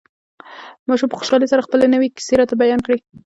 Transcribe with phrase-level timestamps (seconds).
[0.87, 2.97] ماشوم په خوشحالۍ سره خپلې نوې کيسې راته بيان کړې.